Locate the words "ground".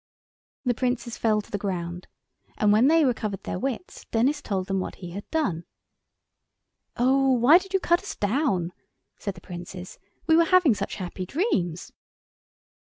1.59-2.07